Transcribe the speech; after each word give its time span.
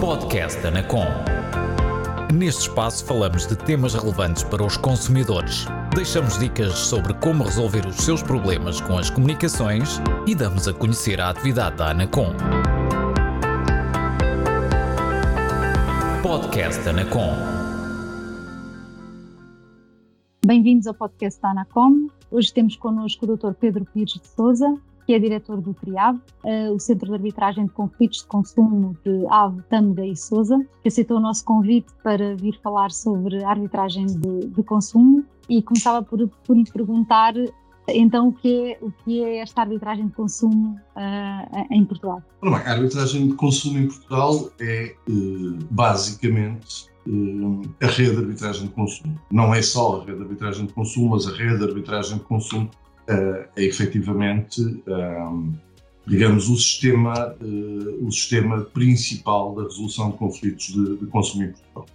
Podcast 0.00 0.64
Anacom. 0.64 1.06
Neste 2.32 2.68
espaço 2.68 3.04
falamos 3.04 3.48
de 3.48 3.56
temas 3.56 3.94
relevantes 3.94 4.44
para 4.44 4.64
os 4.64 4.76
consumidores. 4.76 5.66
Deixamos 5.92 6.38
dicas 6.38 6.78
sobre 6.78 7.12
como 7.14 7.42
resolver 7.42 7.84
os 7.84 7.96
seus 7.96 8.22
problemas 8.22 8.80
com 8.80 8.96
as 8.96 9.10
comunicações 9.10 10.00
e 10.24 10.36
damos 10.36 10.68
a 10.68 10.72
conhecer 10.72 11.20
a 11.20 11.30
atividade 11.30 11.76
da 11.78 11.90
Anacom. 11.90 12.32
Podcast 16.22 16.88
Anacom. 16.88 17.34
Bem-vindos 20.46 20.86
ao 20.86 20.94
podcast 20.94 21.42
da 21.42 21.50
Anacom. 21.50 22.06
Hoje 22.30 22.54
temos 22.54 22.76
connosco 22.76 23.26
o 23.26 23.36
Dr. 23.36 23.52
Pedro 23.54 23.84
Pires 23.84 24.12
de 24.12 24.28
Souza, 24.28 24.78
que 25.08 25.14
é 25.14 25.18
diretor 25.18 25.58
do 25.62 25.72
TRIAV, 25.72 26.18
uh, 26.44 26.74
o 26.74 26.78
Centro 26.78 27.08
de 27.08 27.14
Arbitragem 27.14 27.64
de 27.64 27.72
Conflitos 27.72 28.18
de 28.18 28.26
Consumo 28.26 28.94
de 29.02 29.26
Ave, 29.30 29.62
Tâmega 29.70 30.04
e 30.04 30.14
Souza, 30.14 30.60
que 30.82 30.88
aceitou 30.88 31.16
o 31.16 31.20
nosso 31.20 31.46
convite 31.46 31.86
para 32.04 32.36
vir 32.36 32.60
falar 32.62 32.90
sobre 32.90 33.42
arbitragem 33.42 34.04
de, 34.04 34.48
de 34.48 34.62
consumo 34.62 35.24
e 35.48 35.62
começava 35.62 36.04
por, 36.04 36.28
por 36.44 36.54
lhe 36.54 36.70
perguntar 36.70 37.32
então 37.88 38.28
o 38.28 38.32
que, 38.34 38.72
é, 38.72 38.78
o 38.82 38.92
que 38.92 39.24
é 39.24 39.38
esta 39.38 39.62
arbitragem 39.62 40.08
de 40.08 40.12
consumo 40.12 40.78
uh, 40.94 41.66
em 41.74 41.86
Portugal? 41.86 42.22
A 42.42 42.70
arbitragem 42.70 43.28
de 43.28 43.34
consumo 43.34 43.78
em 43.78 43.88
Portugal 43.88 44.50
é 44.60 44.94
uh, 45.08 45.58
basicamente 45.70 46.86
a 47.82 47.86
rede 47.86 48.10
de 48.10 48.18
arbitragem 48.18 48.66
de 48.66 48.74
consumo. 48.74 49.18
Não 49.30 49.54
é 49.54 49.62
só 49.62 50.02
a 50.02 50.04
rede 50.04 50.18
de 50.18 50.22
arbitragem 50.24 50.66
de 50.66 50.74
consumo, 50.74 51.08
mas 51.12 51.26
a 51.26 51.30
rede 51.30 51.56
de 51.56 51.64
arbitragem 51.64 52.18
de 52.18 52.24
consumo 52.24 52.70
é 53.08 53.64
efetivamente, 53.64 54.60
um, 54.86 55.54
digamos, 56.06 56.48
o 56.48 56.56
sistema, 56.56 57.34
uh, 57.40 58.06
o 58.06 58.12
sistema 58.12 58.62
principal 58.64 59.54
da 59.54 59.62
resolução 59.62 60.10
de 60.10 60.18
conflitos 60.18 60.66
de, 60.66 60.96
de 60.96 61.06
consumo 61.06 61.44
em 61.44 61.52
Portugal. 61.52 61.86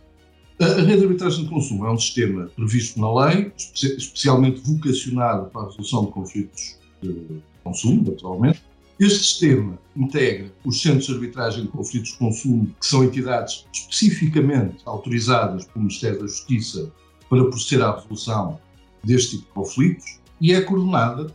A, 0.60 0.66
rede 0.66 0.98
de 0.98 1.04
arbitragem 1.04 1.44
de 1.44 1.50
consumo 1.50 1.86
é 1.86 1.92
um 1.92 2.00
sistema 2.00 2.46
previsto 2.56 3.00
na 3.00 3.26
lei, 3.26 3.52
espe 3.58 3.88
especialmente 3.98 4.62
vocacionado 4.62 5.50
para 5.50 5.62
a 5.62 5.66
resolução 5.66 6.06
de 6.06 6.12
conflitos 6.12 6.80
de 7.02 7.42
consumo, 7.64 8.04
naturalmente. 8.10 8.62
Este 9.00 9.20
sistema 9.20 9.78
integra 9.96 10.54
os 10.64 10.82
centros 10.82 11.08
de 11.08 11.14
arbitragem 11.14 11.64
de 11.64 11.70
conflitos 11.70 12.12
de 12.12 12.18
consumo, 12.18 12.68
que 12.80 12.86
são 12.86 13.04
entidades 13.04 13.66
especificamente 13.74 14.78
autorizadas 14.86 15.66
pelo 15.66 15.86
Ministério 15.86 16.20
da 16.20 16.28
Justiça 16.28 16.92
para 17.30 17.44
proceder 17.46 17.84
à 17.84 17.96
resolução 17.96 18.60
deste 19.04 19.32
tipo 19.32 19.44
de 19.44 19.54
conflitos 19.54 20.23
e 20.44 20.52
é 20.52 20.60
coordenada 20.60 21.34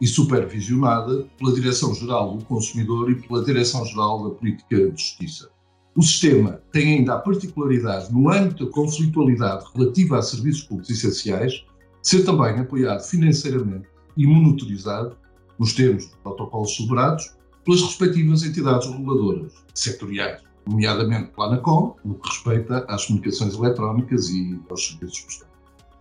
e 0.00 0.06
supervisionada 0.08 1.24
pela 1.38 1.54
Direção-Geral 1.54 2.36
do 2.36 2.44
Consumidor 2.46 3.08
e 3.08 3.14
pela 3.14 3.44
Direção-Geral 3.44 4.24
da 4.28 4.34
Política 4.34 4.76
de 4.76 4.90
Justiça. 4.90 5.50
O 5.94 6.02
sistema 6.02 6.60
tem 6.72 6.98
ainda 6.98 7.14
a 7.14 7.18
particularidade, 7.20 8.12
no 8.12 8.28
âmbito 8.28 8.66
da 8.66 8.72
conflitualidade 8.72 9.66
relativa 9.72 10.18
a 10.18 10.22
serviços 10.22 10.64
públicos 10.64 10.90
essenciais, 10.90 11.52
de 11.52 11.64
ser 12.02 12.24
também 12.24 12.58
apoiado 12.58 13.02
financeiramente 13.02 13.86
e 14.16 14.26
monitorizado, 14.26 15.16
nos 15.56 15.72
termos 15.72 16.06
dos 16.06 16.16
protocolos 16.16 16.74
celebrados, 16.74 17.36
pelas 17.64 17.82
respectivas 17.82 18.42
entidades 18.42 18.88
reguladoras 18.88 19.52
setoriais, 19.74 20.42
nomeadamente 20.66 21.30
pela 21.36 21.46
ANACOM, 21.48 21.94
no 22.04 22.14
que 22.14 22.28
respeita 22.28 22.84
às 22.88 23.06
comunicações 23.06 23.54
eletrónicas 23.54 24.28
e 24.30 24.58
aos 24.68 24.88
serviços 24.88 25.20
prestados. 25.20 25.49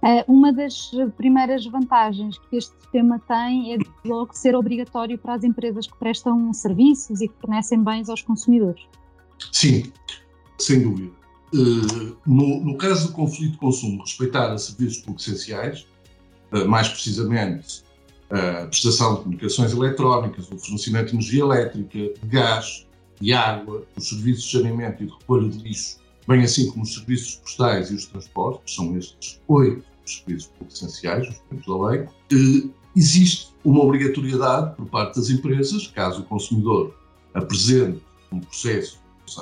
Uh, 0.01 0.31
uma 0.31 0.53
das 0.53 0.91
primeiras 1.17 1.65
vantagens 1.65 2.37
que 2.37 2.55
este 2.55 2.73
sistema 2.79 3.19
tem 3.27 3.73
é 3.73 3.77
de 3.77 3.85
logo 4.05 4.33
ser 4.33 4.55
obrigatório 4.55 5.17
para 5.17 5.33
as 5.33 5.43
empresas 5.43 5.87
que 5.87 5.97
prestam 5.97 6.53
serviços 6.53 7.19
e 7.19 7.27
que 7.27 7.35
fornecem 7.41 7.83
bens 7.83 8.09
aos 8.09 8.21
consumidores. 8.21 8.81
Sim, 9.51 9.91
sem 10.57 10.81
dúvida. 10.83 11.11
Uh, 11.53 12.15
no, 12.25 12.63
no, 12.63 12.77
caso 12.77 13.07
do 13.07 13.13
conflito 13.13 13.53
de 13.53 13.57
consumo, 13.57 14.01
respeitar 14.01 14.51
a 14.51 14.57
serviços 14.57 14.99
públicos 14.99 15.27
essenciais, 15.27 15.85
mais 16.67 16.87
precisamente 16.87 17.83
a 18.29 18.65
prestação 18.67 19.15
de 19.15 19.21
comunicações 19.21 19.71
eletrónicas, 19.71 20.49
o 20.51 20.57
fornecimento 20.57 21.07
de 21.07 21.15
energia 21.15 21.41
elétrica, 21.41 21.99
de 21.99 22.27
gás, 22.27 22.87
de 23.19 23.33
água, 23.33 23.85
os 23.95 24.09
serviços 24.09 24.45
de 24.45 24.57
saneamento 24.57 25.03
e 25.03 25.07
de 25.07 25.11
recolha 25.11 25.49
de 25.49 25.57
lixo, 25.59 25.97
bem 26.27 26.43
assim 26.43 26.69
como 26.69 26.83
os 26.83 26.93
serviços 26.93 27.35
postais 27.35 27.91
e 27.91 27.95
os 27.95 28.05
transportes, 28.05 28.75
são 28.75 28.97
estes 28.97 29.41
oito 29.47 29.88
os 30.09 30.17
serviços 30.17 30.51
essenciais, 30.69 31.27
os 31.27 31.39
termos 31.39 31.65
da 31.65 31.89
lei, 31.89 32.07
eh, 32.31 32.69
existe 32.95 33.53
uma 33.63 33.83
obrigatoriedade 33.83 34.75
por 34.75 34.87
parte 34.87 35.15
das 35.15 35.29
empresas, 35.29 35.87
caso 35.87 36.21
o 36.21 36.25
consumidor 36.25 36.95
apresente 37.33 38.01
um 38.31 38.39
processo, 38.39 38.99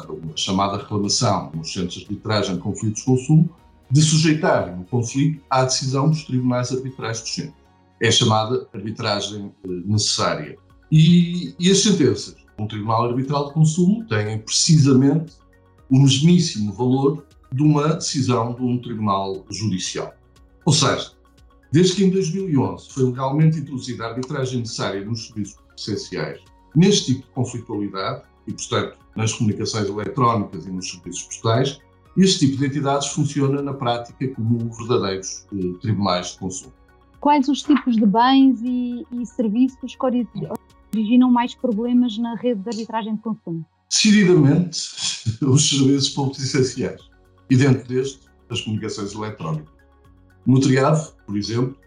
uma 0.09 0.35
chamada 0.35 0.77
reclamação 0.77 1.51
nos 1.53 1.71
centros 1.71 1.93
de 1.99 2.03
arbitragem 2.03 2.55
de 2.55 2.61
conflitos 2.61 2.99
de 2.99 3.05
consumo, 3.05 3.49
de 3.89 4.01
sujeitarem 4.01 4.81
o 4.81 4.83
conflito 4.83 5.41
à 5.49 5.63
decisão 5.63 6.09
dos 6.09 6.23
tribunais 6.25 6.71
arbitrais 6.71 7.21
do 7.21 7.27
centro. 7.29 7.55
É 8.01 8.11
chamada 8.11 8.67
arbitragem 8.73 9.51
eh, 9.63 9.67
necessária. 9.85 10.57
E, 10.91 11.55
e 11.59 11.71
as 11.71 11.79
sentenças 11.79 12.35
um 12.59 12.67
tribunal 12.67 13.05
arbitral 13.05 13.47
de 13.47 13.53
consumo 13.53 14.05
têm 14.05 14.39
precisamente 14.39 15.33
o 15.89 15.99
mesmíssimo 15.99 16.73
valor 16.73 17.25
de 17.51 17.61
uma 17.61 17.93
decisão 17.93 18.53
de 18.53 18.61
um 18.61 18.81
tribunal 18.81 19.45
judicial. 19.49 20.13
Ou 20.67 20.73
seja, 20.73 21.13
desde 21.71 21.95
que 21.95 22.03
em 22.03 22.09
2011 22.09 22.89
foi 22.91 23.05
legalmente 23.05 23.57
introduzida 23.57 24.03
a 24.03 24.09
arbitragem 24.09 24.59
necessária 24.59 25.05
nos 25.05 25.27
serviços 25.27 25.57
essenciais, 25.77 26.41
neste 26.75 27.13
tipo 27.13 27.25
de 27.25 27.33
conflitualidade, 27.33 28.23
e 28.45 28.51
portanto 28.51 28.97
nas 29.15 29.31
comunicações 29.31 29.87
eletrónicas 29.87 30.65
e 30.65 30.69
nos 30.69 30.91
serviços 30.91 31.23
postais, 31.23 31.79
este 32.17 32.47
tipo 32.47 32.57
de 32.57 32.65
entidades 32.65 33.07
funciona 33.07 33.61
na 33.61 33.73
prática 33.73 34.27
como 34.35 34.69
verdadeiros 34.73 35.47
eh, 35.53 35.79
tribunais 35.79 36.31
de 36.31 36.39
consumo. 36.39 36.73
Quais 37.21 37.47
os 37.47 37.63
tipos 37.63 37.95
de 37.95 38.05
bens 38.05 38.59
e, 38.61 39.07
e 39.09 39.25
serviços 39.25 39.95
que 39.95 40.05
originam 40.93 41.31
mais 41.31 41.55
problemas 41.55 42.17
na 42.17 42.35
rede 42.35 42.59
de 42.59 42.69
arbitragem 42.71 43.15
de 43.15 43.21
consumo? 43.21 43.65
Decididamente, 43.89 44.79
os 45.47 45.69
serviços 45.69 46.09
públicos 46.09 46.43
essenciais. 46.43 47.01
E 47.49 47.55
dentro 47.55 47.87
deste, 47.87 48.27
as 48.49 48.59
comunicações 48.59 49.13
eletrónicas. 49.13 49.76
No 50.47 50.59
triado, 50.61 51.13
por 51.25 51.37
exemplo, 51.37 51.77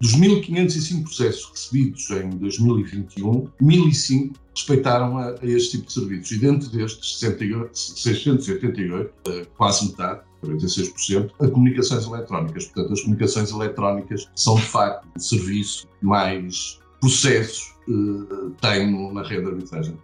dos 0.00 0.16
1.505 0.16 1.04
processos 1.04 1.50
recebidos 1.50 2.10
em 2.10 2.30
2021, 2.30 3.46
1.005 3.62 4.32
respeitaram 4.54 5.18
a, 5.18 5.30
a, 5.30 5.38
este 5.42 5.72
tipo 5.72 5.86
de 5.86 5.92
serviços. 5.92 6.32
E 6.32 6.38
dentro 6.38 6.68
destes 6.70 7.18
688, 7.18 9.12
eh, 9.28 9.46
quase 9.56 9.88
metade, 9.88 10.22
46%, 10.42 11.30
a 11.40 11.48
comunicações 11.48 12.06
eletrónicas. 12.06 12.64
Portanto, 12.66 12.92
as 12.94 13.00
comunicações 13.02 13.50
eletrónicas 13.50 14.28
são, 14.34 14.56
de 14.56 14.62
facto, 14.62 15.06
o 15.14 15.20
serviço 15.20 15.86
que 16.00 16.06
mais 16.06 16.80
processos 17.00 17.74
uh, 17.88 18.50
tem 18.60 19.12
na 19.12 19.22
rede 19.22 19.42
de 19.42 19.48
arbitragem. 19.48 19.96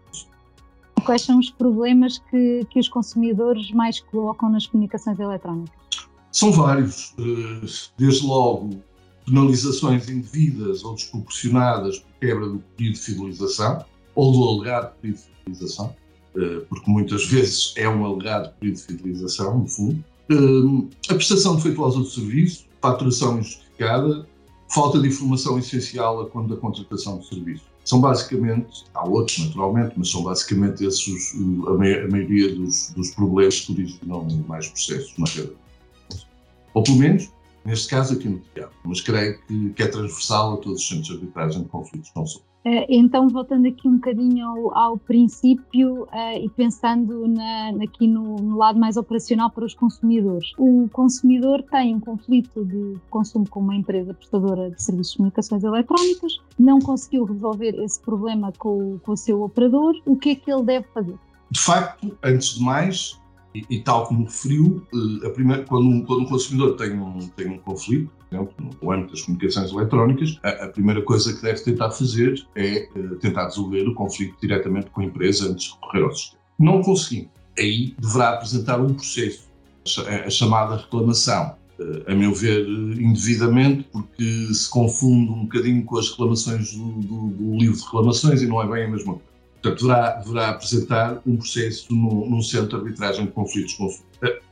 Quais 1.04 1.22
são 1.22 1.38
os 1.38 1.50
problemas 1.50 2.18
que, 2.30 2.66
que 2.70 2.78
os 2.78 2.88
consumidores 2.88 3.70
mais 3.72 4.00
colocam 4.00 4.50
nas 4.50 4.66
comunicações 4.66 5.18
eletrónicas? 5.18 5.81
São 6.32 6.50
vários, 6.50 7.14
eh, 7.18 7.66
desde 7.98 8.26
logo 8.26 8.82
penalizações 9.26 10.08
indevidas 10.08 10.82
ou 10.82 10.94
desproporcionadas 10.94 11.98
por 11.98 12.10
quebra 12.20 12.48
do 12.48 12.58
pedido 12.74 12.94
de 12.94 13.00
fidelização 13.00 13.84
ou 14.14 14.32
do 14.32 14.48
alegado 14.48 14.94
pedido 15.00 15.18
de 15.18 15.24
fidelização, 15.44 15.94
eh, 16.34 16.62
porque 16.70 16.90
muitas 16.90 17.26
vezes 17.26 17.74
é 17.76 17.86
um 17.86 18.04
alegado 18.06 18.54
pedido 18.58 18.76
de 18.76 18.82
fidelização, 18.82 19.58
no 19.58 19.68
fundo. 19.68 20.02
Eh, 20.30 21.12
a 21.12 21.14
prestação 21.14 21.56
defeituosa 21.56 21.98
do 21.98 22.06
serviço, 22.06 22.64
faturação 22.80 23.38
injustificada, 23.38 24.26
falta 24.70 24.98
de 24.98 25.08
informação 25.08 25.58
essencial 25.58 26.22
a 26.22 26.30
quando 26.30 26.54
da 26.54 26.60
contratação 26.60 27.18
do 27.18 27.24
serviço. 27.24 27.64
São 27.84 28.00
basicamente, 28.00 28.84
há 28.94 29.06
outros 29.06 29.38
naturalmente, 29.38 29.92
mas 29.96 30.10
são 30.10 30.22
basicamente 30.22 30.82
esses 30.84 31.34
a, 31.66 32.08
maioria 32.08 32.54
dos, 32.54 32.90
dos 32.96 33.10
problemas 33.10 33.60
que 33.60 33.72
originam 33.72 34.24
mais 34.48 34.68
processos 34.68 35.12
na 35.18 35.26
rede 35.26 35.61
ou 36.74 36.82
pelo 36.82 36.98
menos, 36.98 37.32
neste 37.64 37.88
caso 37.88 38.14
aqui 38.14 38.28
no 38.28 38.40
teatro, 38.54 38.76
mas 38.84 39.00
creio 39.00 39.38
que, 39.42 39.70
que 39.70 39.82
é 39.82 39.86
transversal 39.86 40.54
a 40.54 40.56
todos 40.58 40.80
os 40.80 40.88
centros 40.88 41.08
de 41.08 41.14
arbitragem 41.14 41.62
de 41.62 41.68
conflitos 41.68 42.10
não 42.14 42.26
só. 42.26 42.40
Eh, 42.64 42.86
então, 42.88 43.28
voltando 43.28 43.66
aqui 43.66 43.88
um 43.88 43.96
bocadinho 43.96 44.46
ao, 44.46 44.78
ao 44.78 44.98
princípio 44.98 46.04
uh, 46.04 46.38
e 46.40 46.48
pensando 46.50 47.26
na, 47.26 47.70
aqui 47.82 48.06
no, 48.06 48.36
no, 48.36 48.56
lado 48.56 48.78
mais 48.78 48.96
operacional 48.96 49.50
para 49.50 49.64
os 49.64 49.74
consumidores. 49.74 50.52
O 50.56 50.88
consumidor 50.92 51.64
tem 51.64 51.96
um 51.96 52.00
conflito 52.00 52.64
de 52.64 52.96
consumo 53.10 53.48
com 53.48 53.58
uma 53.58 53.74
empresa 53.74 54.14
prestadora 54.14 54.70
de 54.70 54.80
serviços 54.80 55.12
de 55.12 55.16
comunicações 55.18 55.64
eletrónicas, 55.64 56.40
não 56.56 56.78
conseguiu 56.78 57.24
resolver 57.24 57.74
esse 57.82 58.00
problema 58.00 58.52
com, 58.56 58.98
com 59.00 59.12
o 59.12 59.16
seu 59.16 59.42
operador, 59.42 60.00
o 60.06 60.16
que 60.16 60.30
é 60.30 60.34
que 60.36 60.52
ele 60.52 60.62
deve 60.62 60.86
fazer? 60.94 61.16
De 61.50 61.60
facto, 61.60 62.16
antes 62.22 62.54
de 62.54 62.62
mais, 62.62 63.20
e, 63.54 63.64
e, 63.68 63.80
tal 63.80 64.06
como 64.06 64.24
referiu, 64.24 64.86
eh, 64.94 65.26
a 65.26 65.30
primeira, 65.30 65.62
quando, 65.64 65.86
um, 65.86 66.02
quando 66.04 66.22
um 66.22 66.26
consumidor 66.26 66.76
tem 66.76 66.92
um, 66.92 67.18
tem 67.28 67.48
um 67.48 67.58
conflito, 67.58 68.10
por 68.28 68.36
exemplo, 68.36 68.70
no 68.80 68.92
âmbito 68.92 69.12
das 69.12 69.22
comunicações 69.22 69.72
eletrónicas, 69.72 70.38
a, 70.42 70.48
a, 70.48 70.68
primeira 70.68 71.02
coisa 71.02 71.34
que 71.34 71.42
deve 71.42 71.60
tentar 71.62 71.90
fazer 71.90 72.46
é 72.56 72.88
uh, 72.96 73.16
tentar 73.16 73.44
resolver 73.44 73.86
o 73.86 73.94
conflito 73.94 74.36
diretamente 74.40 74.90
com 74.90 75.02
a 75.02 75.04
empresa 75.04 75.50
antes 75.50 75.66
de 75.66 75.74
recorrer 75.74 76.04
ao 76.04 76.14
sistema. 76.14 76.42
Não 76.58 76.82
conseguindo, 76.82 77.30
aí 77.58 77.94
deverá 77.98 78.30
apresentar 78.30 78.80
um 78.80 78.94
processo, 78.94 79.50
a 80.26 80.30
chamada 80.30 80.76
reclamação. 80.76 81.56
A 82.06 82.14
meu 82.14 82.32
ver, 82.32 82.64
indevidamente, 82.68 83.84
porque 83.90 84.54
se 84.54 84.70
confunde 84.70 85.32
um 85.32 85.42
bocadinho 85.42 85.84
com 85.84 85.98
as 85.98 86.10
reclamações 86.10 86.72
do, 86.76 86.92
do, 87.00 87.26
do 87.28 87.56
livro 87.56 87.76
de 87.76 87.82
reclamações 87.82 88.40
e 88.40 88.46
não 88.46 88.62
é 88.62 88.68
bem 88.68 88.84
a 88.84 88.88
mesma 88.88 89.14
coisa. 89.14 89.31
Portanto, 89.62 89.80
deverá, 89.80 90.10
deverá 90.16 90.48
apresentar 90.50 91.22
um 91.24 91.36
processo 91.36 91.94
no, 91.94 92.28
num 92.28 92.42
centro 92.42 92.68
de 92.68 92.76
arbitragem 92.76 93.26
de 93.26 93.32
conflitos 93.32 93.72
de 93.72 93.78
consumo. 93.78 94.06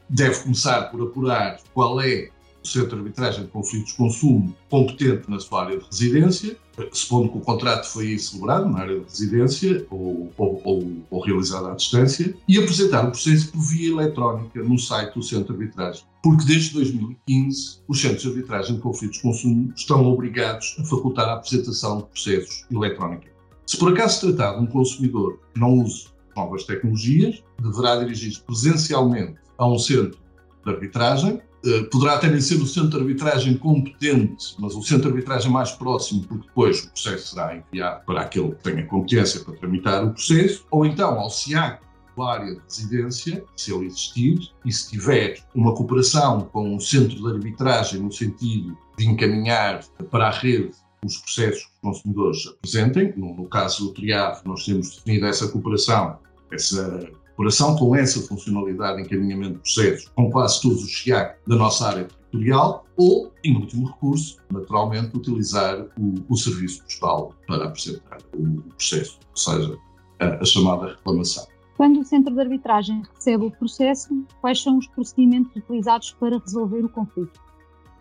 Deve 0.09 0.43
começar 0.43 0.83
por 0.91 1.03
apurar 1.03 1.61
qual 1.75 2.01
é 2.01 2.31
o 2.63 2.69
Centro 2.69 2.91
de 2.91 2.97
Arbitragem 2.97 3.45
de 3.45 3.51
Conflitos 3.51 3.93
de 3.93 3.97
Consumo 3.97 4.55
competente 4.69 5.31
na 5.31 5.41
sua 5.41 5.65
área 5.65 5.79
de 5.79 5.85
residência, 5.85 6.57
supondo 6.93 7.31
que 7.31 7.39
o 7.39 7.41
contrato 7.41 7.87
foi 7.87 8.19
celebrado 8.19 8.69
na 8.69 8.81
área 8.81 8.99
de 8.99 9.05
residência 9.05 9.87
ou, 9.91 10.33
ou, 10.37 10.61
ou, 10.65 10.93
ou, 11.11 11.21
realizado 11.21 11.69
à 11.69 11.75
distância, 11.75 12.35
e 12.49 12.59
apresentar 12.59 13.07
o 13.07 13.11
processo 13.11 13.51
por 13.51 13.61
via 13.63 13.91
eletrónica 13.91 14.63
no 14.63 14.79
site 14.79 15.15
do 15.15 15.23
Centro 15.23 15.55
de 15.55 15.63
Arbitragem. 15.63 16.05
Porque 16.23 16.45
desde 16.45 16.75
2015 16.75 17.79
os 17.89 18.01
centros 18.01 18.23
de 18.23 18.29
arbitragem 18.29 18.77
de 18.77 18.83
conflitos 18.83 19.17
de 19.17 19.23
consumo 19.23 19.73
estão 19.75 20.05
obrigados 20.07 20.77
a 20.79 20.85
facultar 20.85 21.29
a 21.29 21.35
apresentação 21.35 21.99
de 21.99 22.05
processos 22.05 22.67
eletrónicos. 22.71 23.30
Se 23.67 23.77
por 23.79 23.93
acaso 23.93 24.21
se 24.21 24.33
tratar 24.33 24.59
de 24.59 24.65
um 24.65 24.67
consumidor 24.67 25.39
que 25.53 25.61
não 25.61 25.75
use 25.75 26.09
novas 26.37 26.65
tecnologias, 26.65 27.43
deverá 27.61 27.97
dirigir-se 27.97 28.41
presencialmente 28.43 29.39
a 29.59 29.67
um 29.67 29.79
centro 29.79 30.19
de 30.65 30.73
arbitragem. 30.73 31.41
Eh, 31.65 31.83
poderá 31.93 32.21
nem 32.23 32.41
ser 32.41 32.57
o 32.57 32.67
centro 32.67 32.91
de 32.91 32.97
arbitragem 32.97 33.57
competente, 33.59 34.57
mas 34.59 34.75
o 34.75 34.83
centro 34.83 35.03
de 35.03 35.09
arbitragem 35.09 35.51
mais 35.51 35.73
próximo, 35.73 36.23
porque 36.27 36.47
depois 36.47 36.85
o 36.85 36.91
processo 36.91 37.35
será 37.35 37.55
enviado 37.55 38.05
para 38.07 38.23
aquele 38.23 38.53
que 38.53 38.63
tenha 38.63 38.87
competência 38.87 39.41
para 39.41 39.55
tramitar 39.57 40.05
o 40.05 40.11
processo, 40.11 40.65
ou 40.71 40.87
então 40.87 41.21
ao 41.21 41.29
SIAC, 41.29 41.83
a 42.19 42.33
área 42.33 42.55
de 42.55 42.61
residência, 42.61 43.45
se 43.57 43.73
ele 43.73 43.87
existir, 43.87 44.51
e 44.65 44.73
se 44.73 44.91
tiver 44.91 45.39
uma 45.55 45.75
cooperação 45.75 46.43
com 46.53 46.77
o 46.77 46.81
centro 46.81 47.17
de 47.17 47.27
arbitragem 47.27 48.01
no 48.01 48.13
sentido 48.13 48.77
de 48.99 49.09
encaminhar 49.09 49.81
para 50.11 50.29
a 50.29 50.31
rede 50.31 50.73
os 51.05 51.17
processos 51.19 51.65
que 51.65 51.71
os 51.73 51.81
consumidores 51.81 52.47
apresentem. 52.47 53.13
No, 53.17 53.35
no 53.35 53.47
caso 53.47 53.87
do 53.87 53.95
TRIAV, 53.95 54.43
nós 54.45 54.65
temos 54.65 54.97
definido 54.97 55.27
essa 55.27 55.49
cooperação, 55.49 56.19
essa 56.53 57.11
colaboração 57.37 57.77
com 57.77 57.97
essa 57.97 58.21
funcionalidade 58.21 58.99
de 58.99 59.03
encaminhamento 59.05 59.55
de 59.55 59.61
processos 59.61 60.09
com 60.15 60.31
quase 60.31 60.61
todos 60.61 60.85
os 60.85 61.03
CIAC 61.03 61.39
da 61.47 61.57
nossa 61.57 61.89
área 61.89 62.05
territorial 62.05 62.85
ou, 62.97 63.33
em 63.43 63.57
último 63.57 63.87
recurso, 63.87 64.37
naturalmente, 64.53 65.17
utilizar 65.17 65.87
o, 65.99 66.15
o 66.29 66.37
serviço 66.37 66.83
postal 66.83 67.35
para 67.47 67.65
apresentar 67.65 68.19
o 68.35 68.63
processo, 68.63 69.19
ou 69.31 69.37
seja, 69.37 69.79
a, 70.21 70.27
a 70.27 70.45
chamada 70.45 70.89
reclamação. 70.89 71.47
Quando 71.79 72.01
o 72.01 72.05
centro 72.05 72.35
de 72.35 72.41
arbitragem 72.41 73.03
recebe 73.15 73.47
o 73.47 73.51
processo, 73.51 74.09
quais 74.43 74.63
são 74.63 74.77
os 74.77 74.87
procedimentos 74.89 75.57
utilizados 75.57 76.15
para 76.21 76.39
resolver 76.39 76.85
o 76.85 76.91
conflito? 76.91 77.41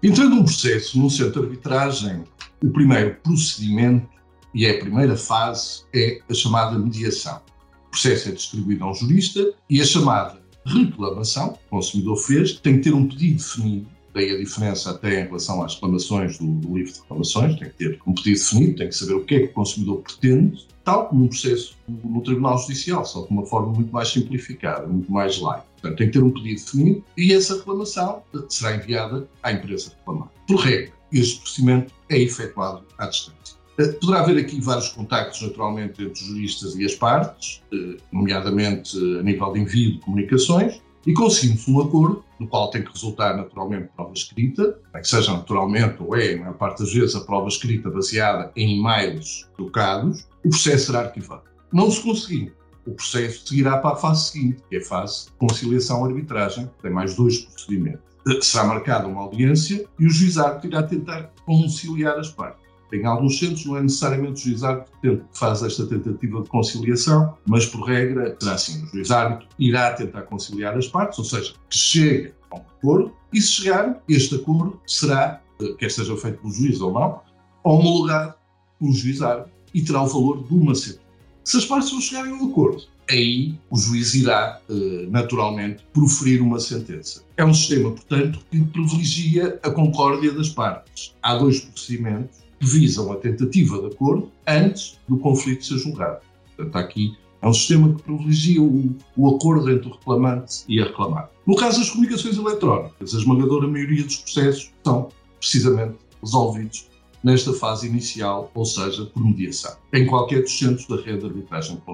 Entrando 0.03 0.35
um 0.35 0.43
processo 0.43 0.99
no 0.99 1.09
centro 1.09 1.41
de 1.41 1.47
arbitragem, 1.47 2.25
o 2.63 2.69
primeiro 2.69 3.15
procedimento 3.23 4.07
e 4.53 4.65
é 4.65 4.77
a 4.77 4.79
primeira 4.79 5.15
fase 5.15 5.83
é 5.93 6.19
a 6.29 6.33
chamada 6.33 6.77
mediação. 6.77 7.41
O 7.87 7.91
processo 7.91 8.29
é 8.29 8.31
distribuído 8.31 8.83
a 8.83 8.91
um 8.91 8.93
jurista 8.93 9.53
e 9.69 9.81
a 9.81 9.85
chamada 9.85 10.39
reclamação 10.65 11.57
o 11.67 11.69
consumidor 11.69 12.17
fez 12.17 12.53
tem 12.53 12.77
que 12.77 12.83
ter 12.83 12.93
um 12.93 13.07
pedido 13.07 13.37
definido, 13.37 13.87
daí 14.13 14.31
a 14.31 14.37
diferença 14.37 14.91
até 14.91 15.21
em 15.21 15.25
relação 15.25 15.63
às 15.63 15.75
reclamações 15.75 16.37
do, 16.37 16.45
do 16.45 16.77
livro 16.77 16.93
de 16.93 16.99
reclamações, 16.99 17.57
tem 17.57 17.69
que 17.69 17.75
ter 17.75 17.99
um 18.05 18.13
pedido 18.13 18.39
definido, 18.39 18.75
tem 18.77 18.89
que 18.89 18.95
saber 18.95 19.13
o 19.13 19.23
que 19.23 19.35
é 19.35 19.39
que 19.39 19.45
o 19.45 19.53
consumidor 19.53 20.01
pretende, 20.01 20.67
tal 20.83 21.07
como 21.07 21.25
um 21.25 21.27
processo 21.27 21.75
no 21.87 22.21
Tribunal 22.21 22.57
Judicial, 22.59 23.05
só 23.05 23.25
de 23.25 23.31
uma 23.31 23.45
forma 23.45 23.73
muito 23.73 23.91
mais 23.91 24.09
simplificada, 24.09 24.87
muito 24.87 25.11
mais 25.11 25.39
light. 25.39 25.63
Portanto, 25.73 25.97
tem 25.97 26.07
que 26.07 26.13
ter 26.13 26.23
um 26.23 26.31
pedido 26.31 26.59
definido 26.59 27.03
e 27.17 27.33
essa 27.33 27.55
reclamação 27.55 28.21
será 28.49 28.75
enviada 28.75 29.27
à 29.41 29.51
empresa 29.51 29.91
reclamada. 29.97 30.31
Por 30.47 30.57
regra, 30.57 30.91
este 31.11 31.41
procedimento 31.41 31.93
é 32.09 32.19
efetuado 32.19 32.83
à 32.97 33.07
distância. 33.07 33.57
Eh, 33.77 33.87
poderá 33.93 34.21
haver 34.21 34.37
aqui 34.37 34.59
vários 34.59 34.89
contactos, 34.89 35.41
naturalmente, 35.41 36.03
entre 36.03 36.11
os 36.11 36.19
juristas 36.19 36.75
e 36.75 36.85
as 36.85 36.95
partes, 36.95 37.61
eh, 37.73 37.97
nomeadamente 38.11 38.97
a 38.97 39.23
nível 39.23 39.53
de 39.53 39.59
envio 39.61 39.93
de 39.93 39.99
comunicações, 39.99 40.81
e 41.07 41.13
conseguimos 41.13 41.67
um 41.67 41.79
acordo, 41.79 42.23
no 42.39 42.47
qual 42.47 42.69
tem 42.69 42.83
que 42.83 42.91
resultar, 42.91 43.35
naturalmente, 43.35 43.89
prova 43.95 44.13
escrita, 44.13 44.77
que 44.93 45.07
seja 45.07 45.31
naturalmente, 45.31 45.95
ou 46.01 46.15
é, 46.15 46.33
a 46.33 46.37
maior 46.37 46.53
parte 46.55 46.79
das 46.79 46.93
vezes, 46.93 47.15
a 47.15 47.21
prova 47.21 47.47
escrita 47.47 47.89
baseada 47.89 48.51
em 48.55 48.77
e-mails 48.77 49.49
trocados, 49.55 50.27
o 50.43 50.49
processo 50.49 50.87
será 50.87 50.99
arquivado. 50.99 51.43
Não 51.71 51.89
se 51.89 52.01
conseguir, 52.01 52.53
o 52.85 52.91
processo 52.91 53.47
seguirá 53.47 53.77
para 53.77 53.91
a 53.91 53.95
fase 53.95 54.31
seguinte, 54.31 54.61
que 54.69 54.75
é 54.75 54.79
a 54.79 54.85
fase 54.85 55.25
de 55.25 55.31
conciliação-arbitragem, 55.33 56.69
tem 56.81 56.91
mais 56.91 57.15
dois 57.15 57.39
procedimentos. 57.39 58.08
Eh, 58.29 58.41
será 58.41 58.63
marcada 58.63 59.07
uma 59.07 59.21
audiência 59.21 59.85
e 59.99 60.05
o 60.05 60.09
juizado 60.09 60.65
irá 60.67 60.83
tentar 60.83 61.31
conciliar 61.45 62.17
as 62.19 62.29
partes. 62.29 62.67
Em 62.91 63.05
alguns 63.05 63.37
centros 63.37 63.65
não 63.65 63.77
é 63.77 63.81
necessariamente 63.81 64.41
o 64.41 64.45
juiz 64.45 64.63
árbitro 64.63 64.91
que 65.01 65.37
faz 65.37 65.61
esta 65.61 65.85
tentativa 65.85 66.41
de 66.41 66.49
conciliação, 66.49 67.37
mas 67.47 67.65
por 67.65 67.81
regra 67.81 68.35
será 68.39 68.55
assim, 68.55 68.83
o 68.83 68.87
juiz 68.87 69.11
árbitro 69.11 69.47
irá 69.59 69.93
tentar 69.93 70.23
conciliar 70.23 70.75
as 70.75 70.87
partes, 70.87 71.19
ou 71.19 71.25
seja, 71.25 71.53
que 71.69 71.77
chegue 71.77 72.33
a 72.49 72.55
um 72.55 72.61
acordo, 72.61 73.13
e 73.31 73.39
se 73.39 73.51
chegar, 73.51 74.01
este 74.09 74.35
acordo 74.35 74.79
será, 74.87 75.41
eh, 75.61 75.73
quer 75.77 75.91
seja 75.91 76.17
feito 76.17 76.39
pelo 76.39 76.51
juiz 76.51 76.81
ou 76.81 76.91
não, 76.91 77.21
homologado 77.63 78.33
pelo 78.79 78.91
juiz 78.91 79.21
árbitro 79.21 79.51
e 79.73 79.83
terá 79.83 80.01
o 80.01 80.07
valor 80.07 80.43
de 80.43 80.53
uma 80.53 80.73
sentença. 80.73 81.07
Se 81.43 81.57
as 81.57 81.65
partes 81.65 81.91
não 81.91 82.01
chegarem 82.01 82.31
a 82.31 82.35
um 82.35 82.49
acordo, 82.49 82.83
aí 83.09 83.55
o 83.69 83.77
juiz 83.77 84.13
irá, 84.13 84.61
eh, 84.69 85.07
naturalmente, 85.09 85.83
proferir 85.93 86.41
uma 86.41 86.59
sentença. 86.59 87.23
É 87.35 87.43
um 87.43 87.53
sistema, 87.53 87.91
portanto, 87.91 88.39
que 88.51 88.61
privilegia 88.61 89.59
a 89.63 89.71
concórdia 89.71 90.31
das 90.31 90.49
partes. 90.49 91.15
Há 91.21 91.35
dois 91.35 91.59
procedimentos 91.59 92.37
que 92.59 92.65
visam 92.65 93.11
a 93.11 93.15
tentativa 93.15 93.79
de 93.79 93.87
acordo 93.87 94.31
antes 94.47 94.99
do 95.07 95.17
conflito 95.17 95.65
ser 95.65 95.77
julgado. 95.79 96.19
Portanto, 96.55 96.75
aqui 96.75 97.17
é 97.41 97.47
um 97.47 97.53
sistema 97.53 97.95
que 97.95 98.03
privilegia 98.03 98.61
o, 98.61 98.95
o, 99.15 99.35
acordo 99.35 99.71
entre 99.71 99.87
o 99.87 99.93
reclamante 99.93 100.63
e 100.67 100.81
a 100.81 100.85
reclamada. 100.85 101.29
No 101.47 101.55
caso 101.55 101.79
das 101.79 101.89
comunicações 101.89 102.37
eletrónicas, 102.37 103.15
a 103.15 103.17
esmagadora 103.17 103.67
maioria 103.67 104.03
dos 104.03 104.17
processos 104.17 104.71
são 104.83 105.09
precisamente 105.39 105.95
resolvidos 106.21 106.89
nesta 107.23 107.53
fase 107.53 107.87
inicial, 107.87 108.51
ou 108.53 108.65
seja, 108.65 109.05
por 109.05 109.23
mediação, 109.23 109.75
em 109.93 110.05
qualquer 110.05 110.41
dos 110.41 110.57
centros 110.57 110.87
da 110.87 110.97
rede 110.97 111.19
de 111.19 111.25
arbitragem. 111.25 111.81
Eh, 111.87 111.93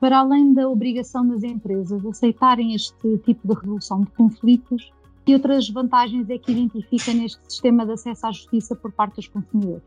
para 0.00 0.18
além 0.18 0.52
da 0.52 0.68
obrigação 0.68 1.26
das 1.26 1.42
empresas 1.42 2.04
aceitarem 2.04 2.74
este 2.74 3.18
tipo 3.18 3.48
de 3.48 3.54
resolução 3.54 4.02
de 4.02 4.10
conflitos, 4.10 4.92
que 5.24 5.34
outras 5.34 5.68
vantagens 5.70 6.28
é 6.28 6.36
que 6.36 6.52
identifica 6.52 7.14
neste 7.14 7.40
sistema 7.48 7.86
de 7.86 7.92
acesso 7.92 8.26
à 8.26 8.32
justiça 8.32 8.76
por 8.76 8.92
parte 8.92 9.16
dos 9.16 9.28
consumidores? 9.28 9.82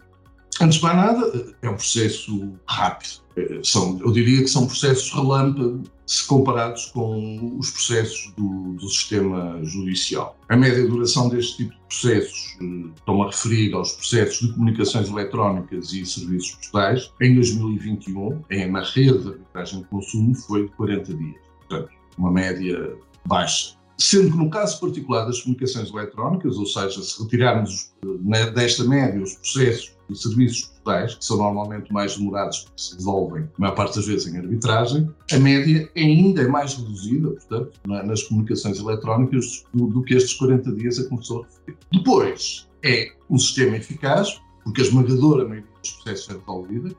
Antes 0.61 0.77
de 0.77 0.83
mais 0.83 0.95
nada, 0.95 1.55
é 1.61 1.69
um 1.69 1.75
processo 1.75 2.53
rápido. 2.67 3.25
É, 3.35 3.59
são, 3.63 3.99
eu 3.99 4.11
diria 4.11 4.41
que 4.41 4.47
são 4.47 4.65
processos 4.65 5.11
relâmpago 5.11 5.83
se 6.07 6.25
comparados 6.25 6.85
com 6.87 7.57
os 7.57 7.71
processos 7.71 8.31
do, 8.37 8.73
do 8.73 8.87
sistema 8.87 9.59
judicial. 9.63 10.37
A 10.47 10.55
média 10.55 10.87
duração 10.87 11.29
deste 11.29 11.57
tipo 11.57 11.73
de 11.73 11.81
processos, 11.87 12.57
eh, 12.61 12.89
estou-me 12.95 13.23
a 13.23 13.25
referir 13.25 13.73
aos 13.73 13.91
processos 13.93 14.47
de 14.47 14.53
comunicações 14.53 15.09
eletrónicas 15.09 15.91
e 15.93 16.05
serviços 16.05 16.55
postais, 16.55 17.11
em 17.19 17.33
2021, 17.35 18.43
em, 18.51 18.71
na 18.71 18.83
rede 18.83 19.19
de 19.19 19.29
arbitragem 19.29 19.79
de 19.79 19.85
consumo, 19.87 20.35
foi 20.35 20.67
de 20.67 20.71
40 20.73 21.13
dias. 21.15 21.41
Portanto, 21.67 21.89
uma 22.17 22.31
média 22.31 22.95
baixa. 23.25 23.75
Sendo 23.97 24.31
que 24.31 24.37
no 24.37 24.49
caso 24.49 24.79
particular 24.79 25.25
das 25.25 25.41
comunicações 25.41 25.89
eletrónicas, 25.89 26.57
ou 26.57 26.65
seja, 26.65 27.01
se 27.01 27.21
retirarmos 27.21 27.91
né, 28.21 28.49
desta 28.51 28.83
média 28.83 29.21
os 29.21 29.35
processos 29.35 29.95
de 30.09 30.17
serviços 30.17 30.65
postais, 30.67 31.15
que 31.15 31.25
são 31.25 31.37
normalmente 31.37 31.91
mais 31.91 32.15
demorados 32.17 32.59
porque 32.59 32.81
se 32.81 32.95
resolvem, 32.95 33.43
a 33.43 33.61
maior 33.61 33.75
parte 33.75 33.95
das 33.95 34.05
vezes, 34.05 34.27
em 34.27 34.37
arbitragem, 34.37 35.09
a 35.31 35.39
média 35.39 35.89
ainda 35.95 36.41
é 36.41 36.47
mais 36.47 36.75
reduzida, 36.75 37.29
portanto, 37.31 37.79
nas 37.87 38.23
comunicações 38.23 38.79
eletrónicas 38.79 39.63
do, 39.73 39.87
do 39.87 40.03
que 40.03 40.13
estes 40.13 40.33
40 40.35 40.71
dias 40.73 40.99
a 40.99 41.09
começou 41.09 41.41
a 41.41 41.45
referir. 41.45 41.77
Depois, 41.91 42.67
é 42.83 43.11
um 43.29 43.37
sistema 43.37 43.77
eficaz, 43.77 44.39
porque 44.63 44.81
a 44.81 44.83
esmagadora 44.83 45.47
maioria 45.47 45.69
dos 45.81 45.91
processos 45.91 46.29
é 46.29 46.37
resolvida, 46.37 46.95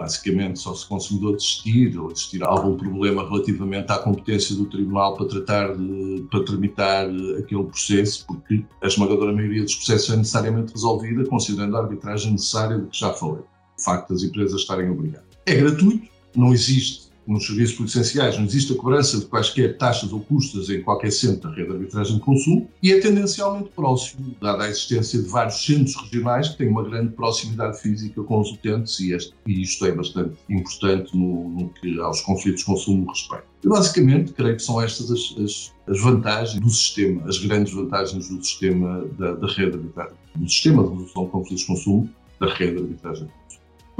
basicamente 0.00 0.58
só 0.58 0.74
se 0.74 0.86
consumidor 0.86 1.36
desistir 1.36 1.98
ou 1.98 2.10
existir 2.10 2.42
algum 2.42 2.74
problema 2.74 3.28
relativamente 3.28 3.92
à 3.92 3.98
competência 3.98 4.56
do 4.56 4.64
tribunal 4.64 5.14
para 5.14 5.26
tratar 5.26 5.76
de, 5.76 6.26
para 6.30 6.42
tramitar 6.42 7.06
aquele 7.38 7.64
processo, 7.64 8.24
porque 8.26 8.64
a 8.82 8.86
esmagadora 8.86 9.32
maioria 9.32 9.62
dos 9.62 9.74
processos 9.74 10.10
é 10.10 10.16
necessariamente 10.16 10.72
resolvida 10.72 11.26
considerando 11.26 11.76
a 11.76 11.80
arbitragem 11.80 12.32
necessária 12.32 12.78
de 12.78 12.86
que 12.86 12.98
já 12.98 13.12
falei. 13.12 13.42
O 13.78 13.82
facto 13.82 14.08
das 14.08 14.22
empresas 14.22 14.58
estarem 14.58 14.90
obrigadas. 14.90 15.28
É 15.44 15.54
gratuito, 15.54 16.08
não 16.34 16.52
existe 16.52 17.09
nos 17.30 17.46
serviços 17.46 17.94
essenciais 17.94 18.36
não 18.36 18.44
existe 18.44 18.72
a 18.72 18.76
cobrança 18.76 19.18
de 19.18 19.26
quaisquer 19.26 19.78
taxas 19.78 20.12
ou 20.12 20.20
custas 20.20 20.68
em 20.68 20.82
qualquer 20.82 21.12
centro 21.12 21.48
da 21.48 21.54
rede 21.54 21.68
de 21.68 21.74
arbitragem 21.74 22.16
de 22.16 22.20
consumo 22.20 22.68
e 22.82 22.92
é 22.92 23.00
tendencialmente 23.00 23.70
próximo, 23.74 24.34
dada 24.40 24.64
a 24.64 24.68
existência 24.68 25.22
de 25.22 25.28
vários 25.28 25.64
centros 25.64 25.94
regionais 25.94 26.48
que 26.48 26.58
têm 26.58 26.68
uma 26.68 26.82
grande 26.82 27.12
proximidade 27.12 27.80
física 27.80 28.20
com 28.22 28.40
os 28.40 28.50
utentes 28.50 28.98
e, 28.98 29.12
este, 29.12 29.32
e 29.46 29.62
isto 29.62 29.86
é 29.86 29.92
bastante 29.92 30.34
importante 30.48 31.16
no, 31.16 31.48
no, 31.50 31.68
que 31.68 32.00
aos 32.00 32.20
conflitos 32.20 32.60
de 32.60 32.66
consumo 32.66 33.08
respeita. 33.08 33.44
Basicamente, 33.64 34.32
creio 34.32 34.56
que 34.56 34.62
são 34.62 34.80
estas 34.80 35.10
as, 35.10 35.36
as, 35.38 35.72
as, 35.86 36.00
vantagens 36.00 36.60
do 36.60 36.70
sistema, 36.70 37.22
as 37.28 37.38
grandes 37.38 37.72
vantagens 37.72 38.28
do 38.28 38.42
sistema 38.42 39.06
da, 39.18 39.34
da 39.34 39.46
rede 39.46 39.70
de 39.70 39.76
arbitragem, 39.76 40.16
do 40.34 40.48
sistema 40.48 40.82
de 40.82 40.88
resolução 40.88 41.24
de 41.26 41.30
conflitos 41.30 41.60
de 41.60 41.66
consumo 41.66 42.10
da 42.40 42.52
rede 42.54 42.72
de 42.72 42.78
arbitragem. 42.78 43.28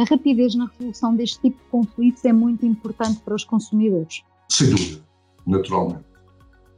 A 0.00 0.04
rapidez 0.04 0.54
na 0.54 0.66
resolução 0.66 1.14
deste 1.14 1.38
tipo 1.42 1.58
de 1.62 1.70
conflitos 1.70 2.24
é 2.24 2.32
muito 2.32 2.64
importante 2.64 3.20
para 3.20 3.34
os 3.34 3.44
consumidores. 3.44 4.22
Sem 4.48 4.70
dúvida, 4.70 5.02
naturalmente. 5.46 6.04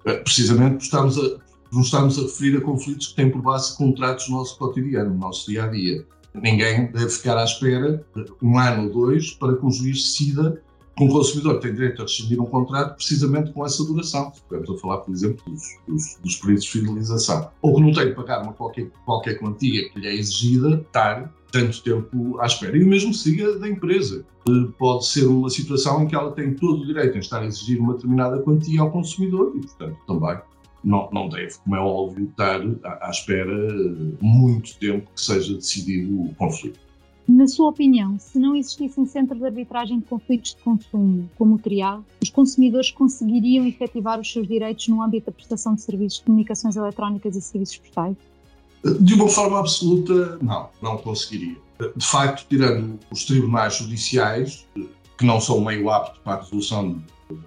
Eh, 0.05 0.15
precisamente 0.15 0.73
porque 0.73 0.85
estamos 1.77 2.19
a, 2.19 2.21
a 2.21 2.23
referir 2.25 2.57
a 2.57 2.61
conflitos 2.61 3.07
que 3.07 3.15
têm 3.15 3.31
por 3.31 3.41
base 3.41 3.77
contratos 3.77 4.29
no 4.29 4.39
nosso 4.39 4.59
cotidiano, 4.59 5.11
no 5.11 5.21
nosso 5.21 5.49
dia 5.49 5.63
a 5.63 5.69
dia. 5.69 6.05
Ninguém 6.35 6.91
deve 6.91 7.11
ficar 7.11 7.39
à 7.39 7.45
espera 7.45 8.05
um 8.43 8.59
ano 8.59 8.89
ou 8.89 8.93
dois 8.93 9.31
para 9.31 9.57
que 9.57 9.65
um 9.65 9.71
juiz 9.71 10.03
decida 10.03 10.61
que 10.97 11.05
um 11.05 11.09
consumidor 11.09 11.61
tem 11.61 11.73
direito 11.75 12.03
a 12.03 12.05
rescindir 12.05 12.43
um 12.43 12.47
contrato 12.47 12.97
precisamente 12.97 13.53
com 13.53 13.65
essa 13.65 13.85
duração. 13.85 14.33
Estamos 14.35 14.69
a 14.69 14.79
falar, 14.79 14.99
por 14.99 15.15
exemplo, 15.15 15.45
dos, 15.49 15.63
dos, 15.87 16.19
dos 16.21 16.37
períodos 16.39 16.65
de 16.65 16.71
fidelização. 16.73 17.53
Ou 17.63 17.77
que 17.77 17.83
não 17.83 17.93
tem 17.93 18.07
de 18.07 18.15
pagar 18.15 18.43
uma 18.43 18.53
qualquer, 18.53 18.91
qualquer 19.05 19.39
quantia 19.39 19.89
que 19.91 20.01
lhe 20.01 20.09
é 20.09 20.15
exigida, 20.17 20.81
estar 20.85 21.33
tanto 21.53 21.83
tempo 21.83 22.41
à 22.41 22.47
espera. 22.47 22.77
E 22.77 22.83
o 22.83 22.89
mesmo 22.89 23.15
siga 23.15 23.59
da 23.59 23.69
empresa. 23.69 24.25
Pode 24.79 25.07
ser 25.07 25.27
uma 25.27 25.51
situação 25.51 26.03
em 26.03 26.09
que 26.09 26.17
ela 26.17 26.33
tem 26.33 26.55
todo 26.55 26.83
o 26.83 26.87
direito 26.87 27.17
em 27.17 27.21
estar 27.21 27.41
a 27.41 27.47
exigir 27.47 27.79
uma 27.79 27.95
determinada 27.95 28.43
quantia 28.43 28.81
ao 28.81 28.91
consumidor 28.91 29.53
e, 29.55 29.61
portanto, 29.61 29.97
também 30.07 30.39
não, 30.83 31.09
não 31.13 31.29
deve, 31.29 31.55
como 31.63 31.77
é 31.77 31.81
óbvio, 31.81 32.25
estar 32.25 32.61
à, 32.83 33.07
à 33.07 33.11
espera 33.11 33.55
muito 34.21 34.77
tempo 34.79 35.09
que 35.15 35.21
seja 35.21 35.55
decidido 35.55 36.23
o 36.23 36.35
conflito. 36.35 36.81
Na 37.29 37.47
sua 37.47 37.69
opinião, 37.69 38.19
se 38.19 38.37
não 38.37 38.57
existissem 38.57 39.07
centros 39.07 39.39
de 39.39 39.47
arbitragem 39.47 40.01
de 40.01 40.07
conflitos 40.07 40.57
de 40.57 40.63
consumo, 40.63 41.31
como 41.39 41.55
o 41.55 41.59
TRIAL, 41.59 42.05
os 42.21 42.31
consumidores 42.31 42.91
conseguiriam 42.91 43.65
efetivar 43.65 44.19
os 44.19 44.31
seus 44.31 44.49
direitos 44.49 44.89
no 44.89 45.01
âmbito 45.01 45.27
da 45.27 45.33
prestação 45.33 45.75
de 45.75 45.83
serviços 45.83 46.19
de 46.19 46.25
comunicações 46.25 46.75
eletrónicas 46.75 47.37
e 47.37 47.41
serviços 47.41 47.79
postais? 47.79 48.17
De 49.01 49.15
uma 49.15 49.29
forma 49.29 49.59
absoluta, 49.61 50.39
não, 50.43 50.69
não 50.81 50.97
conseguiria. 50.99 51.57
De 51.97 52.07
facto, 52.07 52.47
tirando 52.49 52.99
os 53.11 53.25
tribunais 53.25 53.77
judiciais, 53.77 54.67
que 55.19 55.25
não 55.25 55.41
são 55.41 55.61
meio 55.61 55.89
apto 55.91 56.21
para 56.21 56.35
a 56.35 56.41
resolução 56.41 57.03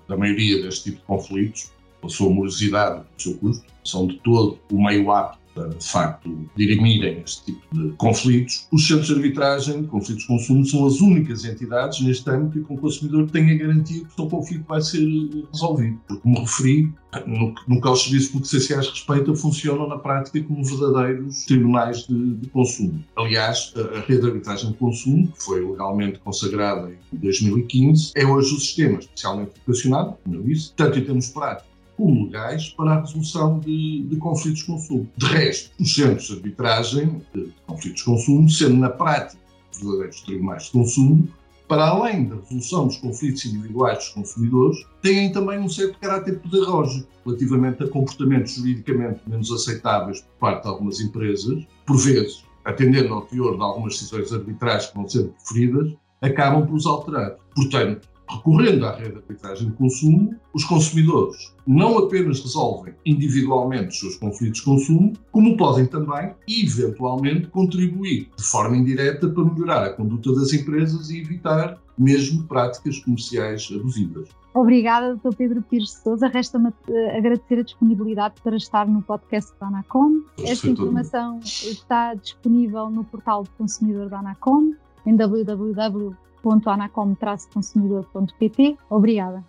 da 0.07 0.17
maioria 0.17 0.61
deste 0.61 0.85
tipo 0.85 0.97
de 0.97 1.03
conflitos, 1.03 1.71
pela 1.99 2.11
sua 2.11 2.29
morosidade, 2.29 3.01
pelo 3.01 3.19
seu 3.19 3.37
custo, 3.37 3.65
são 3.83 4.07
de 4.07 4.17
todo 4.19 4.57
o 4.71 4.83
meio 4.83 5.11
apto 5.11 5.44
de 5.63 5.87
facto, 5.87 6.49
dirimirem 6.55 7.21
este 7.25 7.45
tipo 7.45 7.61
de 7.73 7.89
conflitos. 7.97 8.67
Os 8.71 8.87
centros 8.87 9.07
de 9.07 9.13
arbitragem 9.13 9.81
de 9.81 9.87
conflitos 9.87 10.23
de 10.23 10.27
consumo 10.27 10.65
são 10.65 10.85
as 10.85 10.99
únicas 10.99 11.45
entidades 11.45 12.01
neste 12.01 12.29
âmbito 12.29 12.65
que 12.65 12.73
o 12.73 12.77
consumidor 12.77 13.29
tenha 13.31 13.57
garantia 13.57 14.01
que 14.01 14.07
o 14.07 14.15
seu 14.15 14.27
conflito 14.27 14.65
vai 14.67 14.81
ser 14.81 15.05
resolvido. 15.51 15.99
Porque, 16.07 16.21
como 16.21 16.39
referi, 16.39 16.93
no, 17.25 17.55
no 17.67 17.81
que 17.81 17.87
aos 17.87 18.03
serviços 18.03 18.27
públicos 18.29 18.53
essenciais 18.53 18.87
respeita, 18.87 19.33
funcionam 19.35 19.87
na 19.87 19.97
prática 19.97 20.41
como 20.43 20.63
verdadeiros 20.63 21.45
tribunais 21.45 22.05
de, 22.07 22.35
de 22.35 22.49
consumo. 22.49 23.03
Aliás, 23.15 23.73
a, 23.75 23.97
a, 23.97 24.01
rede 24.01 24.21
de 24.21 24.27
arbitragem 24.27 24.71
de 24.71 24.77
consumo, 24.77 25.27
que 25.31 25.43
foi 25.43 25.65
legalmente 25.65 26.19
consagrada 26.19 26.91
em 27.13 27.17
2015, 27.17 28.11
é 28.15 28.25
hoje 28.25 28.53
o 28.53 28.59
sistema 28.59 28.99
especialmente 28.99 29.51
vocacionado, 29.65 30.17
como 30.23 30.35
eu 30.35 30.43
disse, 30.43 30.73
tanto 30.73 30.99
em 30.99 31.05
termos 31.05 31.29
práticos 31.29 31.74
como 31.97 32.25
legais 32.25 32.69
para 32.69 32.91
a 32.91 33.01
resolução 33.01 33.59
de, 33.59 34.03
de, 34.09 34.15
conflitos 34.17 34.59
de 34.59 34.65
consumo. 34.65 35.09
De 35.17 35.25
resto, 35.25 35.71
os 35.79 35.93
centros 35.93 36.27
de 36.27 36.33
arbitragem 36.33 37.21
de 37.33 37.53
conflitos 37.65 37.99
de 37.99 38.05
consumo, 38.05 38.49
sendo 38.49 38.77
na 38.77 38.89
prática 38.89 39.41
verdadeiros 39.79 40.21
tribunais 40.21 40.63
de 40.63 40.71
consumo, 40.71 41.29
para 41.67 41.87
além 41.87 42.25
da 42.25 42.35
resolução 42.35 42.87
dos 42.87 42.97
conflitos 42.97 43.45
individuais 43.45 43.97
dos 43.97 44.09
consumidores, 44.09 44.77
têm 45.01 45.31
também 45.31 45.59
um 45.59 45.69
certo 45.69 45.97
caráter 45.99 46.39
pedagógico 46.39 47.07
relativamente 47.25 47.83
a 47.83 47.87
comportamentos 47.87 48.53
juridicamente 48.53 49.21
menos 49.27 49.51
aceitáveis 49.51 50.21
por 50.21 50.37
parte 50.39 50.63
de 50.63 50.69
algumas 50.69 50.99
empresas, 51.01 51.65
por 51.85 51.97
vezes, 51.97 52.45
atendendo 52.63 53.13
ao 53.13 53.21
teor 53.23 53.55
de 53.55 53.63
algumas 53.63 53.93
decisões 53.93 54.31
arbitrais 54.31 54.87
que 54.87 54.95
vão 54.95 55.09
sendo 55.09 55.29
preferidas, 55.29 55.93
acabam 56.21 56.65
por 56.65 56.75
os 56.75 56.85
alterar. 56.85 57.35
Portanto, 57.55 58.07
Recorrendo 58.29 58.85
à 58.85 58.95
rede 58.95 59.11
de 59.11 59.17
arbitragem 59.17 59.69
de 59.69 59.75
consumo, 59.75 60.35
os 60.53 60.63
consumidores 60.63 61.53
não 61.65 61.97
apenas 61.97 62.41
resolvem 62.41 62.93
individualmente 63.05 63.89
os 63.89 63.99
seus 63.99 64.15
conflitos 64.17 64.59
de 64.59 64.65
consumo, 64.65 65.13
como 65.31 65.55
podem 65.57 65.85
também, 65.85 66.33
eventualmente, 66.47 67.47
contribuir 67.47 68.29
de 68.35 68.43
forma 68.43 68.77
indireta 68.77 69.29
para 69.29 69.45
melhorar 69.45 69.83
a 69.83 69.93
conduta 69.93 70.33
das 70.33 70.53
empresas 70.53 71.09
e 71.09 71.21
evitar 71.21 71.79
mesmo 71.97 72.43
práticas 72.43 72.99
comerciais 72.99 73.69
abusivas. 73.73 74.27
Obrigada, 74.53 75.15
Dr. 75.15 75.35
Pedro 75.35 75.61
Pires 75.61 75.89
de 75.89 75.97
Souza. 75.97 76.27
Resta-me 76.27 76.71
eh, 76.89 77.17
agradecer 77.17 77.59
a 77.59 77.63
disponibilidade 77.63 78.35
para 78.41 78.55
estar 78.55 78.87
no 78.87 79.01
podcast 79.01 79.53
da 79.59 79.67
Anacom. 79.67 80.21
Esta 80.39 80.69
informação 80.69 81.39
está 81.43 82.13
disponível 82.13 82.89
no 82.89 83.03
portal 83.03 83.43
do 83.43 83.49
consumidor 83.57 84.09
da 84.09 84.19
Anacom, 84.19 84.73
em 85.05 85.15
www 85.15 86.15
www.anacom-consumidor.pt. 86.45 88.77
Obrigada. 88.89 89.43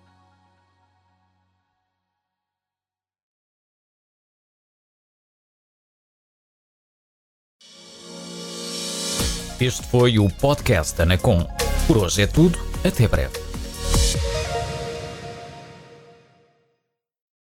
Este 9.59 9.87
foi 9.87 10.19
o 10.19 10.29
podcast 10.29 11.01
Anacom. 11.01 11.47
Por 11.87 11.97
hoje 11.99 12.23
é 12.23 12.27
tudo. 12.27 12.59
Até 12.85 13.09
breve. 13.09 13.46